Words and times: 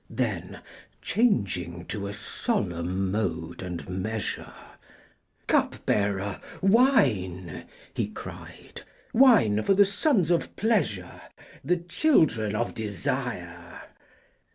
Then, 0.09 0.61
changing 0.99 1.85
to 1.89 2.07
a 2.07 2.11
solemn 2.13 3.11
mode 3.11 3.61
and 3.61 3.87
measure," 3.87 4.51
Cupbearer, 5.47 6.39
wine!" 6.59 7.67
he 7.93 8.07
cried," 8.07 8.81
Wine 9.13 9.61
for 9.61 9.75
the 9.75 9.85
sons 9.85 10.31
of 10.31 10.55
pleasure, 10.55 11.21
The 11.63 11.77
children 11.77 12.55
of 12.55 12.73
desire 12.73 13.79